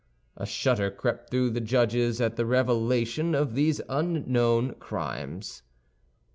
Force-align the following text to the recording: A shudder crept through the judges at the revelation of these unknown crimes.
A 0.35 0.47
shudder 0.47 0.89
crept 0.89 1.29
through 1.29 1.51
the 1.51 1.61
judges 1.61 2.19
at 2.19 2.35
the 2.35 2.43
revelation 2.47 3.35
of 3.35 3.53
these 3.53 3.81
unknown 3.87 4.73
crimes. 4.79 5.61